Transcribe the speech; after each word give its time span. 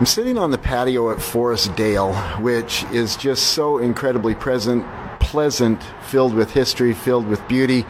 I'm 0.00 0.06
sitting 0.06 0.38
on 0.38 0.50
the 0.50 0.56
patio 0.56 1.10
at 1.12 1.20
Forest 1.20 1.76
Dale, 1.76 2.14
which 2.40 2.84
is 2.84 3.16
just 3.16 3.48
so 3.48 3.76
incredibly 3.76 4.34
present, 4.34 4.86
pleasant, 5.20 5.82
filled 6.00 6.32
with 6.32 6.52
history, 6.52 6.94
filled 6.94 7.26
with 7.26 7.46
beauty. 7.46 7.84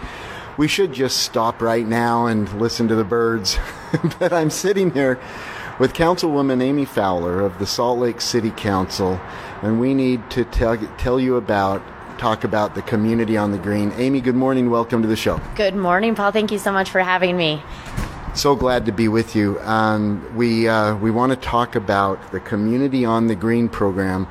We 0.56 0.66
should 0.66 0.92
just 0.92 1.18
stop 1.18 1.62
right 1.62 1.86
now 1.86 2.26
and 2.26 2.52
listen 2.60 2.88
to 2.88 2.96
the 2.96 3.04
birds. 3.04 3.58
but 4.18 4.32
I'm 4.32 4.50
sitting 4.50 4.90
here 4.90 5.20
with 5.78 5.92
Councilwoman 5.92 6.60
Amy 6.60 6.84
Fowler 6.84 7.42
of 7.42 7.60
the 7.60 7.66
Salt 7.66 8.00
Lake 8.00 8.20
City 8.20 8.50
Council, 8.50 9.20
and 9.62 9.78
we 9.78 9.94
need 9.94 10.28
to 10.30 10.44
tell, 10.44 10.76
tell 10.96 11.20
you 11.20 11.36
about 11.36 11.80
talk 12.18 12.44
about 12.44 12.74
the 12.74 12.82
community 12.82 13.38
on 13.38 13.50
the 13.50 13.56
green. 13.56 13.92
Amy, 13.96 14.20
good 14.20 14.34
morning. 14.34 14.68
Welcome 14.68 15.00
to 15.00 15.08
the 15.08 15.16
show. 15.16 15.40
Good 15.54 15.74
morning, 15.74 16.14
Paul. 16.14 16.32
Thank 16.32 16.50
you 16.52 16.58
so 16.58 16.70
much 16.70 16.90
for 16.90 17.00
having 17.00 17.34
me. 17.34 17.62
So 18.34 18.54
glad 18.54 18.86
to 18.86 18.92
be 18.92 19.08
with 19.08 19.34
you. 19.34 19.58
Um, 19.60 20.34
we 20.36 20.68
uh, 20.68 20.94
we 20.96 21.10
want 21.10 21.30
to 21.32 21.36
talk 21.36 21.74
about 21.74 22.30
the 22.30 22.38
Community 22.40 23.04
on 23.04 23.26
the 23.26 23.34
Green 23.34 23.68
program, 23.68 24.28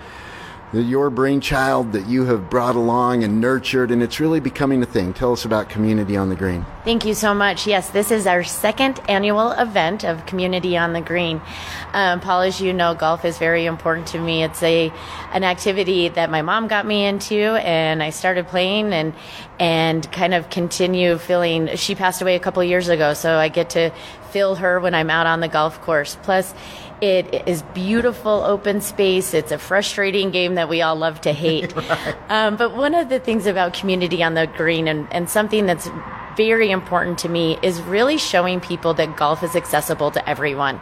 your 0.71 1.09
brainchild 1.09 1.93
that 1.93 2.07
you 2.07 2.25
have 2.25 2.49
brought 2.49 2.75
along 2.75 3.23
and 3.23 3.41
nurtured, 3.41 3.89
and 3.89 4.03
it's 4.03 4.19
really 4.19 4.39
becoming 4.39 4.83
a 4.83 4.85
thing. 4.85 5.13
Tell 5.13 5.33
us 5.33 5.45
about 5.45 5.69
Community 5.69 6.15
on 6.15 6.29
the 6.29 6.35
Green. 6.35 6.65
Thank 6.85 7.05
you 7.05 7.13
so 7.13 7.33
much. 7.33 7.65
Yes, 7.65 7.89
this 7.89 8.11
is 8.11 8.27
our 8.27 8.43
second 8.43 8.99
annual 9.09 9.51
event 9.51 10.03
of 10.03 10.25
Community 10.25 10.77
on 10.77 10.93
the 10.93 11.01
Green. 11.01 11.41
Um, 11.93 12.19
Paul, 12.19 12.41
as 12.41 12.61
you 12.61 12.73
know, 12.73 12.93
golf 12.93 13.25
is 13.25 13.37
very 13.37 13.65
important 13.65 14.07
to 14.07 14.19
me. 14.19 14.43
It's 14.43 14.61
a 14.61 14.91
an 15.31 15.43
activity 15.43 16.09
that 16.09 16.29
my 16.29 16.41
mom 16.41 16.67
got 16.67 16.85
me 16.85 17.05
into, 17.05 17.35
and 17.35 18.03
I 18.03 18.11
started 18.11 18.47
playing 18.47 18.93
and 18.93 19.13
and 19.59 20.09
kind 20.11 20.33
of 20.33 20.49
continue 20.49 21.17
feeling. 21.17 21.75
She 21.75 21.95
passed 21.95 22.21
away 22.21 22.35
a 22.35 22.39
couple 22.39 22.63
years 22.63 22.87
ago, 22.87 23.13
so 23.13 23.37
I 23.37 23.49
get 23.49 23.71
to 23.71 23.91
feel 24.29 24.55
her 24.55 24.79
when 24.79 24.93
I'm 24.93 25.09
out 25.09 25.27
on 25.27 25.39
the 25.39 25.47
golf 25.47 25.81
course. 25.81 26.17
Plus. 26.23 26.53
It 27.01 27.47
is 27.47 27.61
beautiful 27.73 28.43
open 28.43 28.81
space. 28.81 29.33
It's 29.33 29.53
a 29.53 29.57
frustrating 29.57 30.31
game 30.31 30.55
that 30.55 30.67
we 30.67 30.81
all 30.81 30.97
love 30.97 31.21
to 31.21 31.31
hate. 31.31 31.73
right. 31.77 32.15
um, 32.29 32.57
but 32.57 32.75
one 32.75 32.93
of 32.93 33.07
the 33.07 33.21
things 33.21 33.45
about 33.45 33.73
community 33.73 34.21
on 34.21 34.33
the 34.33 34.47
green 34.47 34.89
and, 34.89 35.07
and 35.09 35.29
something 35.29 35.65
that's 35.65 35.89
very 36.35 36.71
important 36.71 37.17
to 37.19 37.29
me 37.29 37.57
is 37.61 37.81
really 37.81 38.17
showing 38.17 38.59
people 38.59 38.93
that 38.95 39.15
golf 39.15 39.43
is 39.43 39.55
accessible 39.55 40.11
to 40.11 40.29
everyone. 40.29 40.79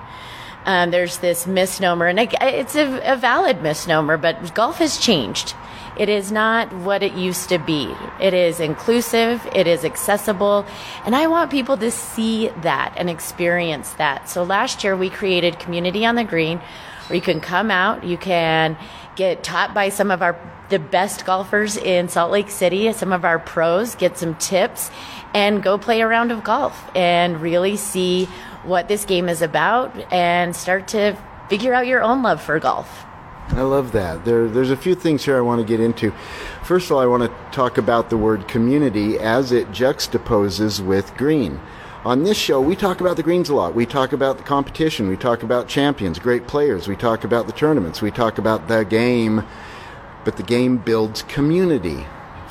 Um, 0.65 0.91
there's 0.91 1.19
this 1.19 1.47
misnomer, 1.47 2.07
and 2.07 2.19
it's 2.19 2.75
a, 2.75 3.13
a 3.13 3.15
valid 3.15 3.63
misnomer, 3.63 4.17
but 4.17 4.53
golf 4.53 4.79
has 4.79 4.97
changed. 4.97 5.55
It 5.97 6.09
is 6.09 6.31
not 6.31 6.71
what 6.73 7.01
it 7.03 7.13
used 7.13 7.49
to 7.49 7.57
be. 7.57 7.93
It 8.19 8.33
is 8.33 8.59
inclusive, 8.59 9.45
it 9.53 9.67
is 9.67 9.83
accessible, 9.83 10.65
and 11.05 11.15
I 11.15 11.27
want 11.27 11.49
people 11.49 11.77
to 11.77 11.91
see 11.91 12.49
that 12.61 12.93
and 12.97 13.09
experience 13.09 13.93
that. 13.93 14.29
So 14.29 14.43
last 14.43 14.83
year 14.83 14.95
we 14.95 15.09
created 15.09 15.59
Community 15.59 16.05
on 16.05 16.15
the 16.15 16.23
Green 16.23 16.61
where 17.07 17.15
you 17.15 17.21
can 17.21 17.39
come 17.39 17.71
out, 17.71 18.03
you 18.03 18.17
can 18.17 18.77
get 19.15 19.43
taught 19.43 19.73
by 19.73 19.89
some 19.89 20.11
of 20.11 20.21
our 20.21 20.37
the 20.69 20.79
best 20.79 21.25
golfers 21.25 21.77
in 21.77 22.09
Salt 22.09 22.29
Lake 22.29 22.49
City, 22.49 22.91
some 22.91 23.13
of 23.13 23.23
our 23.23 23.39
pros, 23.39 23.95
get 23.95 24.17
some 24.17 24.35
tips 24.35 24.91
and 25.33 25.63
go 25.63 25.77
play 25.77 26.01
a 26.01 26.07
round 26.07 26.31
of 26.31 26.43
golf 26.43 26.91
and 26.93 27.41
really 27.41 27.77
see 27.77 28.25
what 28.63 28.89
this 28.89 29.05
game 29.05 29.29
is 29.29 29.41
about 29.41 29.95
and 30.11 30.53
start 30.55 30.89
to 30.89 31.17
figure 31.49 31.73
out 31.73 31.87
your 31.87 32.03
own 32.03 32.21
love 32.21 32.41
for 32.41 32.59
golf. 32.59 33.06
I 33.49 33.61
love 33.61 33.91
that. 33.93 34.25
There, 34.25 34.47
there's 34.47 34.71
a 34.71 34.77
few 34.77 34.93
things 34.93 35.25
here 35.25 35.37
I 35.37 35.41
want 35.41 35.61
to 35.61 35.67
get 35.67 35.79
into. 35.79 36.11
First 36.63 36.87
of 36.87 36.93
all, 36.93 36.99
I 36.99 37.05
want 37.05 37.23
to 37.23 37.51
talk 37.51 37.77
about 37.77 38.09
the 38.09 38.17
word 38.17 38.47
community 38.47 39.17
as 39.17 39.51
it 39.51 39.71
juxtaposes 39.71 40.85
with 40.85 41.15
green. 41.17 41.59
On 42.05 42.23
this 42.23 42.37
show, 42.37 42.61
we 42.61 42.75
talk 42.75 43.01
about 43.01 43.17
the 43.17 43.23
greens 43.23 43.49
a 43.49 43.55
lot. 43.55 43.73
We 43.73 43.85
talk 43.85 44.13
about 44.13 44.37
the 44.37 44.43
competition. 44.43 45.09
We 45.09 45.17
talk 45.17 45.43
about 45.43 45.67
champions, 45.67 46.19
great 46.19 46.47
players. 46.47 46.87
We 46.87 46.95
talk 46.95 47.23
about 47.23 47.47
the 47.47 47.53
tournaments. 47.53 48.01
We 48.01 48.11
talk 48.11 48.37
about 48.37 48.67
the 48.67 48.83
game. 48.83 49.43
But 50.23 50.37
the 50.37 50.43
game 50.43 50.77
builds 50.77 51.23
community 51.23 52.05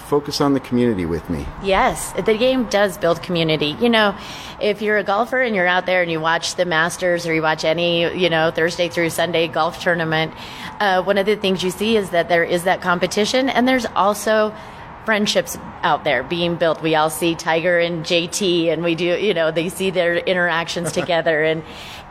focus 0.07 0.41
on 0.41 0.55
the 0.55 0.61
community 0.61 1.05
with 1.05 1.29
me. 1.29 1.47
Yes, 1.63 2.13
the 2.13 2.37
game 2.37 2.65
does 2.65 2.97
build 2.99 3.23
community. 3.23 3.77
You 3.81 3.89
know, 3.89 4.17
if 4.61 4.81
you're 4.81 4.99
a 4.99 5.05
golfer 5.05 5.41
and 5.43 5.55
you're 5.55 5.67
out 5.67 5.87
there 5.87 6.03
and 6.03 6.11
you 6.11 6.21
watch 6.21 6.55
the 6.55 6.65
Masters 6.65 7.27
or 7.27 7.35
you 7.35 7.43
watch 7.43 7.65
any, 7.65 8.17
you 8.17 8.31
know, 8.31 8.51
Thursday 8.51 8.89
through 8.89 9.11
Sunday 9.11 9.49
golf 9.49 9.81
tournament, 9.81 10.33
uh, 10.81 11.03
one 11.03 11.19
of 11.19 11.27
the 11.27 11.37
things 11.37 11.63
you 11.63 11.71
see 11.71 11.97
is 11.97 12.11
that 12.11 12.29
there 12.29 12.45
is 12.45 12.65
that 12.65 12.81
competition 12.81 13.49
and 13.49 13.67
there's 13.67 13.87
also 13.97 14.55
friendships 15.07 15.57
out 15.83 16.03
there 16.05 16.23
being 16.25 16.57
built. 16.57 16.83
We 16.83 16.97
all 16.97 17.11
see 17.11 17.37
Tiger 17.37 17.79
and 17.79 18.05
JT, 18.05 18.73
and 18.73 18.83
we 18.83 18.97
do, 18.97 19.05
you 19.05 19.33
know, 19.33 19.53
they 19.53 19.69
see 19.69 19.91
their 19.91 20.17
interactions 20.17 20.93
together, 21.01 21.43
and 21.43 21.63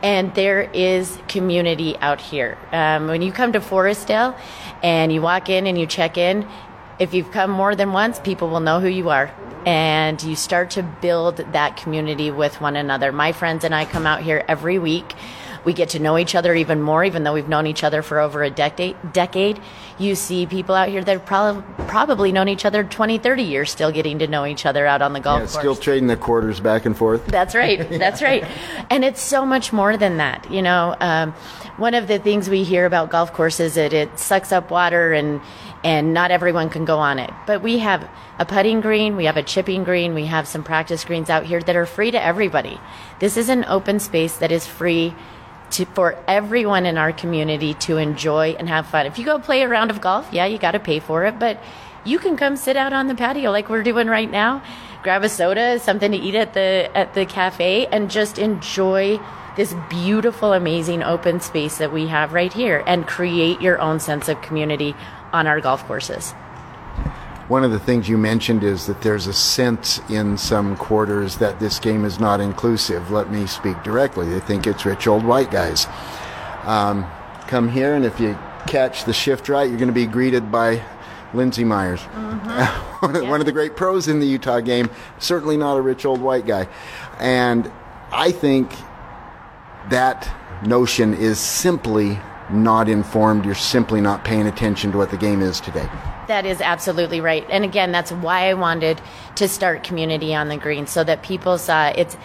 and 0.02 0.34
there 0.34 0.62
is 0.72 1.18
community 1.28 1.96
out 1.98 2.20
here. 2.20 2.58
Um, 2.72 3.06
when 3.06 3.22
you 3.22 3.32
come 3.32 3.52
to 3.52 3.60
Forestdale, 3.60 4.36
and 4.82 5.12
you 5.12 5.22
walk 5.22 5.48
in 5.48 5.66
and 5.66 5.78
you 5.78 5.86
check 5.86 6.16
in, 6.16 6.48
if 6.98 7.12
you've 7.14 7.30
come 7.30 7.50
more 7.50 7.74
than 7.74 7.92
once, 7.92 8.18
people 8.18 8.48
will 8.48 8.60
know 8.60 8.80
who 8.80 8.88
you 8.88 9.10
are. 9.10 9.32
And 9.66 10.22
you 10.22 10.36
start 10.36 10.70
to 10.72 10.82
build 10.82 11.38
that 11.38 11.76
community 11.76 12.30
with 12.30 12.60
one 12.60 12.76
another. 12.76 13.10
My 13.10 13.32
friends 13.32 13.64
and 13.64 13.74
I 13.74 13.84
come 13.84 14.06
out 14.06 14.22
here 14.22 14.44
every 14.46 14.78
week. 14.78 15.14
We 15.64 15.72
get 15.72 15.88
to 15.90 15.98
know 15.98 16.16
each 16.16 16.36
other 16.36 16.54
even 16.54 16.80
more, 16.80 17.02
even 17.04 17.24
though 17.24 17.32
we've 17.34 17.48
known 17.48 17.66
each 17.66 17.82
other 17.82 18.00
for 18.00 18.20
over 18.20 18.44
a 18.44 18.50
decade. 18.50 18.96
decade. 19.12 19.58
You 19.98 20.14
see 20.14 20.46
people 20.46 20.76
out 20.76 20.88
here 20.88 21.02
that 21.02 21.10
have 21.10 21.26
prob- 21.26 21.64
probably 21.88 22.30
known 22.30 22.48
each 22.48 22.64
other 22.64 22.84
20, 22.84 23.18
30 23.18 23.42
years, 23.42 23.72
still 23.72 23.90
getting 23.90 24.20
to 24.20 24.28
know 24.28 24.46
each 24.46 24.64
other 24.64 24.86
out 24.86 25.02
on 25.02 25.12
the 25.12 25.18
golf 25.18 25.40
yeah, 25.40 25.46
course. 25.46 25.58
Still 25.58 25.74
trading 25.74 26.06
the 26.06 26.16
quarters 26.16 26.60
back 26.60 26.86
and 26.86 26.96
forth. 26.96 27.26
That's 27.26 27.56
right. 27.56 27.80
That's 27.90 28.22
right. 28.22 28.44
And 28.90 29.04
it's 29.04 29.20
so 29.20 29.44
much 29.44 29.72
more 29.72 29.96
than 29.96 30.18
that. 30.18 30.48
You 30.48 30.62
know, 30.62 30.94
um, 31.00 31.34
one 31.76 31.94
of 31.94 32.08
the 32.08 32.18
things 32.18 32.48
we 32.48 32.64
hear 32.64 32.86
about 32.86 33.10
golf 33.10 33.32
courses 33.32 33.72
is 33.72 33.74
that 33.74 33.92
it 33.92 34.18
sucks 34.18 34.52
up 34.52 34.70
water 34.70 35.12
and 35.12 35.40
and 35.84 36.12
not 36.14 36.30
everyone 36.30 36.68
can 36.68 36.84
go 36.84 36.98
on 36.98 37.18
it. 37.18 37.30
But 37.46 37.62
we 37.62 37.78
have 37.78 38.08
a 38.38 38.44
putting 38.44 38.80
green, 38.80 39.14
we 39.14 39.26
have 39.26 39.36
a 39.36 39.42
chipping 39.42 39.84
green, 39.84 40.14
we 40.14 40.26
have 40.26 40.48
some 40.48 40.64
practice 40.64 41.04
greens 41.04 41.30
out 41.30 41.44
here 41.44 41.60
that 41.60 41.76
are 41.76 41.86
free 41.86 42.10
to 42.10 42.22
everybody. 42.22 42.80
This 43.20 43.36
is 43.36 43.48
an 43.48 43.64
open 43.66 44.00
space 44.00 44.38
that 44.38 44.50
is 44.50 44.66
free 44.66 45.14
to, 45.72 45.84
for 45.84 46.18
everyone 46.26 46.86
in 46.86 46.98
our 46.98 47.12
community 47.12 47.74
to 47.74 47.98
enjoy 47.98 48.56
and 48.58 48.68
have 48.68 48.86
fun. 48.86 49.06
If 49.06 49.18
you 49.18 49.24
go 49.24 49.38
play 49.38 49.62
a 49.62 49.68
round 49.68 49.90
of 49.90 50.00
golf, 50.00 50.28
yeah, 50.32 50.46
you 50.46 50.58
got 50.58 50.72
to 50.72 50.80
pay 50.80 50.98
for 50.98 51.24
it, 51.24 51.38
but 51.38 51.62
you 52.04 52.18
can 52.18 52.36
come 52.36 52.56
sit 52.56 52.76
out 52.76 52.92
on 52.92 53.06
the 53.06 53.14
patio 53.14 53.50
like 53.50 53.68
we're 53.68 53.82
doing 53.82 54.08
right 54.08 54.30
now, 54.30 54.62
grab 55.02 55.22
a 55.22 55.28
soda, 55.28 55.78
something 55.78 56.10
to 56.10 56.18
eat 56.18 56.34
at 56.34 56.54
the 56.54 56.90
at 56.94 57.14
the 57.14 57.26
cafe 57.26 57.86
and 57.86 58.10
just 58.10 58.38
enjoy 58.38 59.20
this 59.56 59.74
beautiful 59.88 60.52
amazing 60.52 61.02
open 61.02 61.40
space 61.40 61.78
that 61.78 61.92
we 61.92 62.06
have 62.06 62.32
right 62.32 62.52
here 62.52 62.84
and 62.86 63.06
create 63.06 63.60
your 63.60 63.80
own 63.80 63.98
sense 63.98 64.28
of 64.28 64.40
community 64.42 64.94
on 65.32 65.46
our 65.46 65.60
golf 65.60 65.84
courses. 65.86 66.32
One 67.48 67.62
of 67.62 67.70
the 67.70 67.78
things 67.78 68.08
you 68.08 68.18
mentioned 68.18 68.64
is 68.64 68.86
that 68.86 69.02
there's 69.02 69.28
a 69.28 69.32
sense 69.32 70.00
in 70.10 70.36
some 70.36 70.76
quarters 70.76 71.36
that 71.38 71.60
this 71.60 71.78
game 71.78 72.04
is 72.04 72.18
not 72.18 72.40
inclusive. 72.40 73.10
Let 73.12 73.30
me 73.30 73.46
speak 73.46 73.82
directly. 73.84 74.28
They 74.28 74.40
think 74.40 74.66
it's 74.66 74.84
rich 74.84 75.06
old 75.06 75.24
white 75.24 75.52
guys. 75.52 75.86
Um, 76.64 77.06
come 77.46 77.68
here, 77.68 77.94
and 77.94 78.04
if 78.04 78.18
you 78.18 78.36
catch 78.66 79.04
the 79.04 79.12
shift 79.12 79.48
right, 79.48 79.68
you're 79.68 79.78
going 79.78 79.86
to 79.88 79.94
be 79.94 80.06
greeted 80.06 80.50
by 80.50 80.82
Lindsey 81.34 81.62
Myers, 81.62 82.00
mm-hmm. 82.00 83.06
one, 83.06 83.14
yeah. 83.22 83.30
one 83.30 83.38
of 83.40 83.46
the 83.46 83.52
great 83.52 83.76
pros 83.76 84.08
in 84.08 84.18
the 84.18 84.26
Utah 84.26 84.58
game. 84.58 84.90
Certainly 85.20 85.56
not 85.56 85.76
a 85.76 85.80
rich 85.80 86.04
old 86.04 86.20
white 86.20 86.46
guy. 86.46 86.68
And 87.20 87.70
I 88.10 88.32
think 88.32 88.72
that 89.90 90.28
notion 90.66 91.14
is 91.14 91.38
simply 91.38 92.18
not 92.50 92.88
informed, 92.88 93.44
you're 93.44 93.54
simply 93.54 94.00
not 94.00 94.24
paying 94.24 94.46
attention 94.46 94.92
to 94.92 94.98
what 94.98 95.10
the 95.10 95.16
game 95.16 95.42
is 95.42 95.60
today. 95.60 95.88
That 96.28 96.46
is 96.46 96.60
absolutely 96.60 97.20
right. 97.20 97.44
And 97.50 97.64
again, 97.64 97.92
that's 97.92 98.12
why 98.12 98.48
I 98.48 98.54
wanted 98.54 99.00
to 99.36 99.48
start 99.48 99.84
community 99.84 100.34
on 100.34 100.48
the 100.48 100.56
green 100.56 100.86
so 100.86 101.04
that 101.04 101.22
people 101.22 101.58
saw 101.58 101.88
it's 101.88 102.16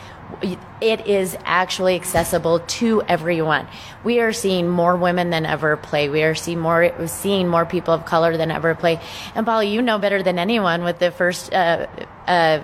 it 0.79 1.05
is 1.07 1.37
actually 1.43 1.95
accessible 1.95 2.59
to 2.59 3.01
everyone. 3.03 3.67
We 4.03 4.21
are 4.21 4.31
seeing 4.31 4.69
more 4.69 4.95
women 4.95 5.29
than 5.29 5.45
ever 5.45 5.75
play. 5.75 6.07
We 6.07 6.23
are 6.23 6.35
seeing 6.35 6.59
more 6.59 7.07
seeing 7.07 7.47
more 7.47 7.65
people 7.65 7.93
of 7.93 8.05
color 8.05 8.37
than 8.37 8.49
ever 8.49 8.73
play. 8.75 9.01
And 9.35 9.45
Paul, 9.45 9.63
you 9.63 9.81
know 9.81 9.99
better 9.99 10.23
than 10.23 10.39
anyone 10.39 10.83
with 10.83 10.99
the 10.99 11.11
first 11.11 11.53
uh, 11.53 11.87
uh, 12.27 12.61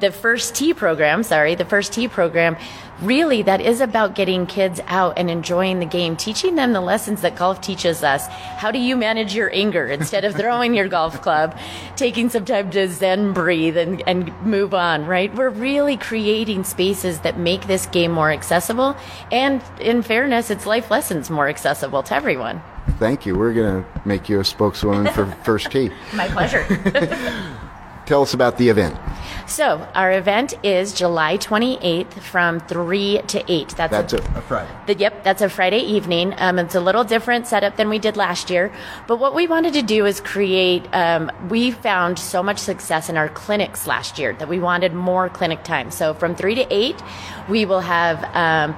the 0.00 0.10
first 0.10 0.54
tee 0.54 0.74
program, 0.74 1.22
sorry, 1.22 1.54
the 1.54 1.64
first 1.64 1.92
tee 1.92 2.08
program, 2.08 2.56
really 3.00 3.42
that 3.42 3.60
is 3.60 3.80
about 3.80 4.14
getting 4.14 4.46
kids 4.46 4.80
out 4.86 5.18
and 5.18 5.30
enjoying 5.30 5.80
the 5.80 5.86
game, 5.86 6.16
teaching 6.16 6.54
them 6.54 6.72
the 6.72 6.80
lessons 6.80 7.22
that 7.22 7.36
golf 7.36 7.60
teaches 7.60 8.02
us. 8.02 8.26
How 8.26 8.70
do 8.70 8.78
you 8.78 8.96
manage 8.96 9.34
your 9.34 9.52
anger 9.52 9.86
instead 9.86 10.24
of 10.24 10.34
throwing 10.34 10.74
your 10.74 10.88
golf 10.88 11.20
club, 11.20 11.56
taking 11.96 12.28
some 12.28 12.44
time 12.44 12.70
to 12.70 12.88
zen 12.88 13.32
breathe 13.32 13.76
and, 13.76 14.02
and 14.06 14.32
move 14.42 14.74
on, 14.74 15.06
right? 15.06 15.34
We're 15.34 15.50
really 15.50 15.96
creating 15.96 16.64
spaces 16.64 17.20
that 17.20 17.38
make 17.38 17.66
this 17.66 17.86
game 17.86 18.12
more 18.12 18.30
accessible. 18.30 18.96
And 19.30 19.62
in 19.80 20.02
fairness, 20.02 20.50
it's 20.50 20.66
life 20.66 20.90
lessons 20.90 21.30
more 21.30 21.48
accessible 21.48 22.02
to 22.04 22.14
everyone. 22.14 22.62
Thank 22.98 23.26
you. 23.26 23.36
We're 23.36 23.52
going 23.52 23.84
to 23.84 24.00
make 24.06 24.28
you 24.28 24.40
a 24.40 24.44
spokeswoman 24.44 25.12
for 25.12 25.26
First 25.44 25.70
Tee. 25.70 25.90
My 26.14 26.28
pleasure. 26.28 26.64
Tell 28.06 28.22
us 28.22 28.34
about 28.34 28.56
the 28.56 28.68
event. 28.68 28.96
So, 29.46 29.88
our 29.94 30.10
event 30.10 30.54
is 30.64 30.92
July 30.92 31.38
28th 31.38 32.14
from 32.14 32.58
3 32.58 33.22
to 33.28 33.52
8. 33.52 33.68
That's, 33.68 33.92
that's 33.92 34.12
a, 34.12 34.16
a, 34.16 34.42
Friday. 34.42 34.70
The, 34.86 34.94
yep, 34.94 35.22
that's 35.22 35.40
a 35.40 35.48
Friday 35.48 35.78
evening. 35.78 36.34
Um, 36.38 36.58
it's 36.58 36.74
a 36.74 36.80
little 36.80 37.04
different 37.04 37.46
setup 37.46 37.76
than 37.76 37.88
we 37.88 38.00
did 38.00 38.16
last 38.16 38.50
year. 38.50 38.72
But 39.06 39.20
what 39.20 39.36
we 39.36 39.46
wanted 39.46 39.74
to 39.74 39.82
do 39.82 40.04
is 40.04 40.20
create, 40.20 40.92
um, 40.92 41.30
we 41.48 41.70
found 41.70 42.18
so 42.18 42.42
much 42.42 42.58
success 42.58 43.08
in 43.08 43.16
our 43.16 43.28
clinics 43.28 43.86
last 43.86 44.18
year 44.18 44.32
that 44.34 44.48
we 44.48 44.58
wanted 44.58 44.94
more 44.94 45.28
clinic 45.28 45.62
time. 45.62 45.92
So, 45.92 46.12
from 46.12 46.34
3 46.34 46.56
to 46.56 46.66
8, 46.68 46.96
we 47.48 47.66
will 47.66 47.80
have. 47.80 48.24
Um, 48.34 48.76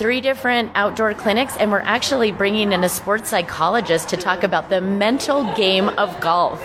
three 0.00 0.22
different 0.22 0.72
outdoor 0.74 1.12
clinics, 1.12 1.54
and 1.58 1.70
we're 1.70 1.80
actually 1.80 2.32
bringing 2.32 2.72
in 2.72 2.82
a 2.82 2.88
sports 2.88 3.28
psychologist 3.28 4.08
to 4.08 4.16
talk 4.16 4.42
about 4.42 4.70
the 4.70 4.80
mental 4.80 5.44
game 5.54 5.90
of 5.90 6.18
golf. 6.20 6.58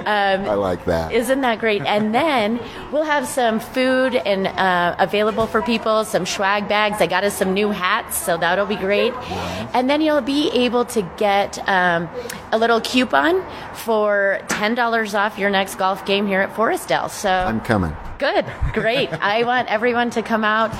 Um, 0.00 0.44
I 0.50 0.54
like 0.54 0.84
that. 0.86 1.12
Isn't 1.12 1.42
that 1.42 1.60
great? 1.60 1.82
and 1.86 2.12
then 2.12 2.58
we'll 2.90 3.04
have 3.04 3.28
some 3.28 3.60
food 3.60 4.16
and 4.16 4.48
uh, 4.48 4.96
available 4.98 5.46
for 5.46 5.62
people, 5.62 6.04
some 6.04 6.26
swag 6.26 6.66
bags. 6.68 7.00
I 7.00 7.06
got 7.06 7.22
us 7.22 7.36
some 7.36 7.54
new 7.54 7.70
hats, 7.70 8.16
so 8.16 8.36
that'll 8.36 8.66
be 8.66 8.76
great. 8.76 9.12
And 9.72 9.88
then 9.88 10.00
you'll 10.00 10.20
be 10.20 10.50
able 10.50 10.84
to 10.86 11.02
get 11.16 11.58
um, 11.68 12.08
a 12.50 12.58
little 12.58 12.80
coupon 12.80 13.44
for 13.74 14.40
ten 14.48 14.74
dollars 14.74 15.14
off 15.14 15.38
your 15.38 15.50
next 15.50 15.76
golf 15.76 16.04
game 16.06 16.26
here 16.26 16.40
at 16.40 16.52
Forestdale. 16.54 17.08
So 17.08 17.30
I'm 17.30 17.60
coming. 17.60 17.94
Good, 18.18 18.46
great. 18.72 19.12
I 19.12 19.42
want 19.44 19.68
everyone 19.68 20.10
to 20.10 20.22
come 20.22 20.44
out, 20.44 20.70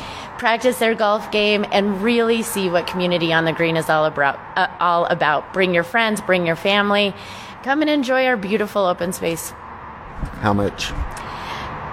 practice 0.45 0.79
their 0.79 0.95
golf 0.95 1.31
game, 1.31 1.65
and 1.73 2.03
really 2.03 2.43
see 2.43 2.69
what 2.69 2.87
community 2.87 3.33
on 3.33 3.47
the 3.47 3.53
green 3.55 3.79
is 3.79 3.89
all 3.89 4.05
about. 4.05 4.39
Uh, 4.59 4.69
all 4.79 5.07
about. 5.07 5.55
Bring 5.55 5.73
your 5.73 5.85
friends, 5.85 6.21
bring 6.21 6.45
your 6.45 6.55
family, 6.55 7.15
come 7.63 7.81
and 7.81 7.89
enjoy 7.89 8.27
our 8.27 8.37
beautiful 8.37 8.85
open 8.85 9.15
space. 9.15 9.53
How 10.43 10.53
much? 10.53 10.93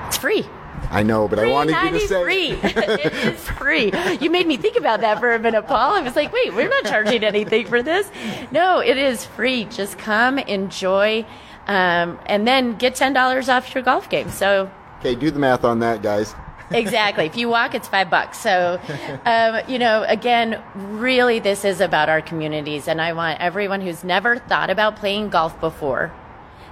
It's 0.07 0.17
free. 0.17 0.45
I 0.89 1.01
know, 1.01 1.29
but 1.29 1.39
free, 1.39 1.49
I 1.49 1.53
wanted 1.53 1.81
you 1.81 1.99
to 1.99 2.07
say 2.09 2.23
free. 2.23 2.49
it 2.61 3.13
is 3.13 3.39
free. 3.51 3.93
You 4.19 4.29
made 4.29 4.47
me 4.47 4.57
think 4.57 4.75
about 4.75 4.99
that 4.99 5.21
for 5.21 5.33
a 5.33 5.39
minute, 5.39 5.65
Paul. 5.65 5.93
I 5.93 6.01
was 6.01 6.17
like, 6.17 6.33
wait, 6.33 6.53
we're 6.53 6.67
not 6.67 6.83
charging 6.83 7.23
anything 7.23 7.67
for 7.67 7.81
this. 7.81 8.11
No, 8.51 8.79
it 8.79 8.97
is 8.97 9.23
free. 9.23 9.63
Just 9.63 9.97
come, 9.97 10.37
enjoy, 10.37 11.25
um, 11.67 12.19
and 12.25 12.45
then 12.45 12.75
get 12.75 12.95
ten 12.95 13.13
dollars 13.13 13.47
off 13.47 13.73
your 13.73 13.81
golf 13.81 14.09
game. 14.09 14.29
So 14.29 14.69
Okay, 14.99 15.15
do 15.15 15.31
the 15.31 15.39
math 15.39 15.63
on 15.63 15.79
that, 15.79 16.03
guys. 16.03 16.35
Exactly. 16.73 17.25
If 17.25 17.37
you 17.37 17.49
walk, 17.49 17.75
it's 17.75 17.87
five 17.87 18.09
bucks. 18.09 18.39
So, 18.39 18.79
um, 19.25 19.61
you 19.67 19.79
know, 19.79 20.03
again, 20.07 20.61
really, 20.75 21.39
this 21.39 21.65
is 21.65 21.81
about 21.81 22.09
our 22.09 22.21
communities, 22.21 22.87
and 22.87 23.01
I 23.01 23.13
want 23.13 23.39
everyone 23.39 23.81
who's 23.81 24.03
never 24.03 24.37
thought 24.37 24.69
about 24.69 24.95
playing 24.95 25.29
golf 25.29 25.59
before, 25.59 26.11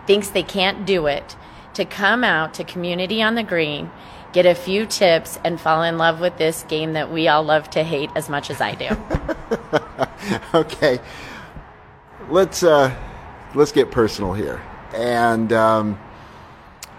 thinks 0.07 0.29
they 0.29 0.43
can't 0.43 0.85
do 0.85 1.07
it, 1.07 1.35
to 1.73 1.85
come 1.85 2.23
out 2.23 2.53
to 2.55 2.63
Community 2.63 3.21
on 3.21 3.35
the 3.35 3.43
Green, 3.43 3.91
get 4.33 4.45
a 4.45 4.55
few 4.55 4.85
tips, 4.85 5.39
and 5.43 5.59
fall 5.59 5.83
in 5.83 5.97
love 5.97 6.19
with 6.19 6.37
this 6.37 6.63
game 6.63 6.93
that 6.93 7.11
we 7.11 7.27
all 7.27 7.43
love 7.43 7.69
to 7.71 7.83
hate 7.83 8.09
as 8.15 8.29
much 8.29 8.49
as 8.49 8.61
I 8.61 8.75
do. 8.75 8.89
okay, 10.53 10.99
let's 12.29 12.63
uh, 12.63 12.95
let's 13.55 13.71
get 13.71 13.91
personal 13.91 14.33
here, 14.33 14.61
and 14.93 15.53
um, 15.53 15.99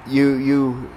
you 0.06 0.34
you 0.34 0.90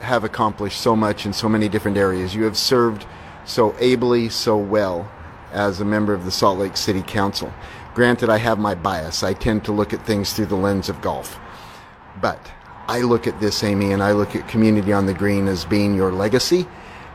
have 0.00 0.24
accomplished 0.24 0.80
so 0.80 0.94
much 0.94 1.26
in 1.26 1.32
so 1.32 1.48
many 1.48 1.68
different 1.68 1.96
areas. 1.96 2.34
You 2.34 2.44
have 2.44 2.56
served 2.56 3.06
so 3.44 3.74
ably, 3.78 4.28
so 4.28 4.56
well 4.56 5.10
as 5.52 5.80
a 5.80 5.84
member 5.84 6.14
of 6.14 6.24
the 6.24 6.30
Salt 6.30 6.58
Lake 6.58 6.76
City 6.76 7.02
Council. 7.02 7.52
Granted, 7.94 8.28
I 8.28 8.38
have 8.38 8.58
my 8.58 8.74
bias. 8.74 9.22
I 9.22 9.32
tend 9.32 9.64
to 9.64 9.72
look 9.72 9.92
at 9.92 10.04
things 10.06 10.32
through 10.32 10.46
the 10.46 10.56
lens 10.56 10.88
of 10.88 11.00
golf. 11.00 11.38
But 12.20 12.50
I 12.86 13.00
look 13.00 13.26
at 13.26 13.40
this, 13.40 13.64
Amy, 13.64 13.92
and 13.92 14.02
I 14.02 14.12
look 14.12 14.36
at 14.36 14.48
Community 14.48 14.92
on 14.92 15.06
the 15.06 15.14
Green 15.14 15.48
as 15.48 15.64
being 15.64 15.94
your 15.94 16.12
legacy, 16.12 16.66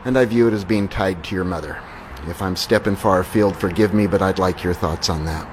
and 0.04 0.18
I 0.18 0.24
view 0.24 0.46
it 0.46 0.52
as 0.52 0.64
being 0.64 0.88
tied 0.88 1.24
to 1.24 1.34
your 1.34 1.44
mother. 1.44 1.80
If 2.26 2.42
I'm 2.42 2.56
stepping 2.56 2.96
far 2.96 3.20
afield, 3.20 3.56
forgive 3.56 3.92
me, 3.94 4.06
but 4.06 4.22
I'd 4.22 4.38
like 4.38 4.62
your 4.62 4.74
thoughts 4.74 5.08
on 5.08 5.24
that. 5.24 5.46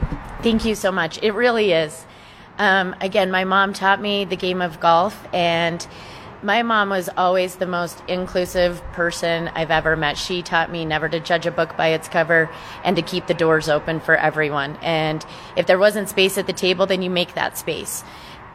Thank 0.44 0.66
you 0.66 0.76
so 0.76 0.92
much. 0.92 1.22
It 1.22 1.32
really 1.32 1.72
is. 1.72 2.06
Um, 2.58 2.96
again, 3.02 3.32
my 3.32 3.44
mom 3.44 3.74
taught 3.74 4.02
me 4.02 4.26
the 4.26 4.36
game 4.36 4.62
of 4.62 4.80
golf, 4.80 5.28
and 5.34 5.86
my 6.44 6.64
mom 6.64 6.90
was 6.90 7.10
always 7.18 7.56
the 7.56 7.68
most 7.68 8.02
inclusive 8.08 8.82
person 8.94 9.50
I've 9.50 9.72
ever 9.72 9.96
met. 9.96 10.18
She 10.18 10.42
taught 10.42 10.72
me 10.72 10.86
never 10.86 11.08
to 11.08 11.20
judge 11.20 11.46
a 11.46 11.52
book 11.52 11.78
by 11.78 11.90
its 11.90 12.08
cover 12.08 12.50
and 12.84 12.96
to 12.96 13.02
keep 13.02 13.28
the 13.28 13.34
doors 13.34 13.70
open 13.70 14.00
for 14.00 14.16
everyone. 14.16 14.78
And 14.82 15.26
if 15.56 15.68
there 15.68 15.78
wasn't 15.78 16.10
space 16.10 16.38
at 16.38 16.48
the 16.48 16.54
table, 16.54 16.86
then 16.86 17.02
you 17.02 17.10
make 17.10 17.36
that 17.36 17.58
space. 17.58 18.04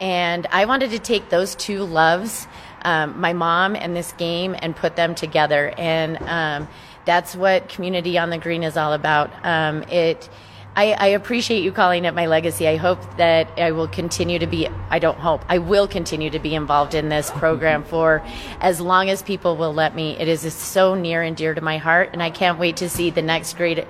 And 0.01 0.45
I 0.51 0.65
wanted 0.65 0.91
to 0.91 0.99
take 0.99 1.29
those 1.29 1.55
two 1.55 1.83
loves, 1.83 2.47
um, 2.83 3.19
my 3.19 3.33
mom 3.33 3.75
and 3.75 3.95
this 3.95 4.11
game, 4.13 4.55
and 4.59 4.75
put 4.75 4.95
them 4.95 5.15
together. 5.15 5.73
And 5.77 6.17
um, 6.23 6.67
that's 7.05 7.35
what 7.35 7.69
Community 7.69 8.17
on 8.17 8.29
the 8.29 8.37
Green 8.37 8.63
is 8.63 8.77
all 8.77 8.93
about. 8.93 9.31
Um, 9.45 9.83
it 9.83 10.29
I, 10.75 10.91
I, 10.93 11.07
appreciate 11.07 11.63
you 11.63 11.71
calling 11.71 12.05
it 12.05 12.13
my 12.13 12.27
legacy. 12.27 12.67
I 12.67 12.75
hope 12.75 12.99
that 13.17 13.49
I 13.57 13.71
will 13.71 13.87
continue 13.87 14.37
to 14.37 14.45
be, 14.45 14.67
I 14.89 14.99
don't 14.99 15.17
hope, 15.17 15.43
I 15.49 15.57
will 15.57 15.87
continue 15.87 16.29
to 16.29 16.39
be 16.39 16.53
involved 16.53 16.93
in 16.93 17.09
this 17.09 17.31
program 17.31 17.83
for 17.93 18.23
as 18.61 18.79
long 18.79 19.09
as 19.09 19.23
people 19.23 19.57
will 19.57 19.73
let 19.73 19.95
me. 19.95 20.17
It 20.17 20.27
is 20.27 20.53
so 20.53 20.93
near 20.93 21.23
and 21.23 21.35
dear 21.35 21.55
to 21.55 21.61
my 21.61 21.77
heart, 21.77 22.11
and 22.13 22.21
I 22.21 22.29
can't 22.29 22.59
wait 22.59 22.77
to 22.77 22.89
see 22.89 23.09
the 23.09 23.23
next 23.23 23.57
great 23.57 23.87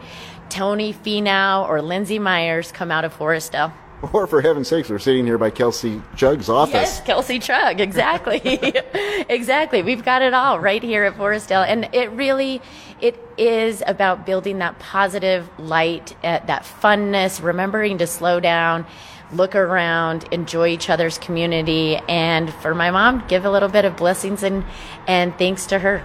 Tony 0.49 0.93
Finau 0.93 1.67
or 1.67 1.81
Lindsey 1.81 2.19
Myers 2.19 2.71
come 2.71 2.89
out 2.89 3.03
of 3.03 3.17
Forestdale. 3.17 3.73
Or 4.13 4.27
for 4.27 4.41
heaven's 4.41 4.67
sakes, 4.67 4.89
we're 4.89 4.99
sitting 4.99 5.25
here 5.25 5.37
by 5.37 5.49
Kelsey 5.49 6.01
Chugg's 6.15 6.49
office. 6.49 6.73
Yes, 6.73 7.01
Kelsey 7.01 7.39
Chugg, 7.39 7.79
exactly. 7.79 8.41
exactly. 9.29 9.81
We've 9.81 10.05
got 10.05 10.21
it 10.21 10.33
all 10.33 10.59
right 10.59 10.83
here 10.83 11.03
at 11.03 11.15
Forestdale. 11.15 11.65
And 11.67 11.89
it 11.93 12.11
really 12.11 12.61
it 13.01 13.19
is 13.37 13.83
about 13.85 14.25
building 14.25 14.59
that 14.59 14.77
positive 14.79 15.49
light, 15.59 16.13
uh, 16.23 16.39
that 16.45 16.63
funness, 16.63 17.41
remembering 17.41 17.97
to 17.99 18.07
slow 18.07 18.39
down, 18.39 18.85
look 19.31 19.55
around, 19.55 20.27
enjoy 20.31 20.69
each 20.69 20.89
other's 20.89 21.17
community, 21.17 21.97
and 22.07 22.53
for 22.55 22.73
my 22.73 22.91
mom, 22.91 23.23
give 23.27 23.45
a 23.45 23.51
little 23.51 23.69
bit 23.69 23.85
of 23.85 23.95
blessings 23.97 24.41
and, 24.41 24.63
and 25.07 25.37
thanks 25.37 25.67
to 25.67 25.79
her. 25.79 26.03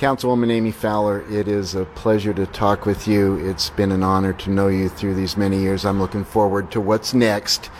Councilwoman 0.00 0.50
Amy 0.50 0.70
Fowler, 0.70 1.30
it 1.30 1.46
is 1.46 1.74
a 1.74 1.84
pleasure 1.84 2.32
to 2.32 2.46
talk 2.46 2.86
with 2.86 3.06
you. 3.06 3.36
It's 3.46 3.68
been 3.68 3.92
an 3.92 4.02
honor 4.02 4.32
to 4.32 4.48
know 4.48 4.68
you 4.68 4.88
through 4.88 5.14
these 5.14 5.36
many 5.36 5.58
years. 5.58 5.84
I'm 5.84 6.00
looking 6.00 6.24
forward 6.24 6.70
to 6.70 6.80
what's 6.80 7.12
next. 7.12 7.70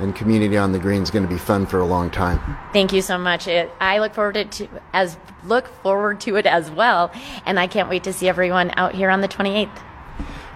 And 0.00 0.12
community 0.12 0.56
on 0.56 0.72
the 0.72 0.80
green 0.80 1.00
is 1.00 1.12
going 1.12 1.22
to 1.22 1.32
be 1.32 1.38
fun 1.38 1.66
for 1.66 1.78
a 1.78 1.86
long 1.86 2.10
time. 2.10 2.40
Thank 2.72 2.92
you 2.92 3.00
so 3.02 3.16
much. 3.16 3.46
It, 3.46 3.70
I 3.78 4.00
look 4.00 4.14
forward 4.14 4.50
to 4.50 4.68
as 4.92 5.16
look 5.44 5.68
forward 5.84 6.20
to 6.22 6.34
it 6.34 6.44
as 6.46 6.72
well, 6.72 7.12
and 7.46 7.60
I 7.60 7.68
can't 7.68 7.88
wait 7.88 8.02
to 8.02 8.12
see 8.12 8.28
everyone 8.28 8.72
out 8.76 8.96
here 8.96 9.08
on 9.08 9.20
the 9.20 9.28
28th. 9.28 9.70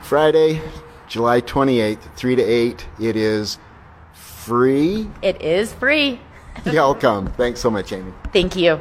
Friday, 0.03 0.61
July 1.07 1.41
28th, 1.41 2.13
3 2.17 2.35
to 2.35 2.43
8. 2.43 2.87
It 2.99 3.15
is 3.15 3.59
free. 4.15 5.09
It 5.23 5.41
is 5.41 5.73
free. 5.75 6.21
Y'all 6.65 6.97
come. 6.97 7.29
Thanks 7.29 7.61
so 7.61 7.71
much, 7.71 7.93
Amy. 7.93 8.13
Thank 8.33 8.57
you. 8.57 8.81